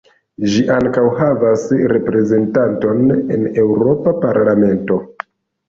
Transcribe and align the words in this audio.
Ĝi 0.53 0.61
ankaŭ 0.75 1.03
havas 1.19 1.65
reprezentanton 1.93 3.13
en 3.37 3.47
Eŭropa 3.67 4.17
Parlamento. 4.27 5.03